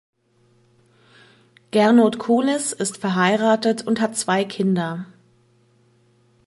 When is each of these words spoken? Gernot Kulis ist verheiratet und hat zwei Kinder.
Gernot 1.69 2.17
Kulis 2.17 2.73
ist 2.73 2.97
verheiratet 2.97 3.85
und 3.85 4.01
hat 4.01 4.17
zwei 4.17 4.43
Kinder. 4.45 5.05